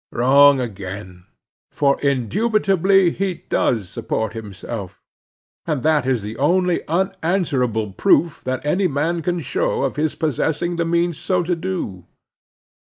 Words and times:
Wrong 0.11 0.59
again: 0.59 1.25
for 1.69 2.01
indubitably 2.01 3.11
he 3.11 3.35
does 3.49 3.87
support 3.87 4.33
himself, 4.33 4.99
and 5.67 5.83
that 5.83 6.07
is 6.07 6.23
the 6.23 6.37
only 6.39 6.81
unanswerable 6.87 7.91
proof 7.93 8.43
that 8.43 8.65
any 8.65 8.87
man 8.87 9.21
can 9.21 9.41
show 9.41 9.83
of 9.83 9.97
his 9.97 10.15
possessing 10.15 10.77
the 10.77 10.85
means 10.85 11.19
so 11.19 11.43
to 11.43 11.55
do. 11.55 12.07